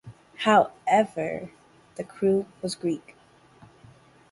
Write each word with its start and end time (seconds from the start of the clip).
However 0.37 1.51
the 1.93 2.03
crew 2.03 2.47
was 2.63 2.73
Greek. 2.73 3.15